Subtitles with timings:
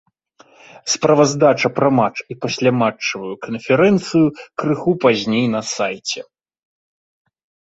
[0.93, 4.27] Справаздача пра матч і пасляматчавую канферэнцыю
[4.63, 6.19] крыху пазней на сайце.